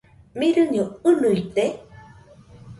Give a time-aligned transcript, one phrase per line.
[0.37, 1.63] Mirɨño ɨnɨite?